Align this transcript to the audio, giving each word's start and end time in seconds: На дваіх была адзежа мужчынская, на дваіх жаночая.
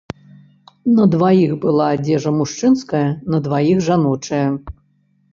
На 0.99 1.03
дваіх 1.15 1.51
была 1.65 1.85
адзежа 1.97 2.31
мужчынская, 2.37 3.01
на 3.33 3.41
дваіх 3.49 3.77
жаночая. 3.89 4.41